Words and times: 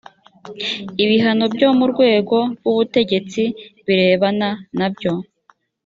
ibihano 1.03 1.45
byo 1.55 1.69
mu 1.77 1.85
rwego 1.91 2.37
rw 2.59 2.63
ubutegetsi 2.71 3.43
birebana 3.85 4.49
nabyo 4.77 5.11